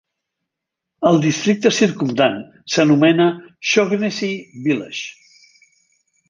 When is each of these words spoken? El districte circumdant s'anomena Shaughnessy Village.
El 1.09 1.19
districte 1.25 1.71
circumdant 1.79 2.39
s'anomena 2.77 3.29
Shaughnessy 3.73 4.33
Village. 4.69 5.71